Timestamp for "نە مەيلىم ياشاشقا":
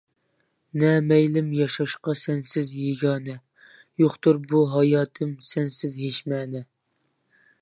0.83-2.15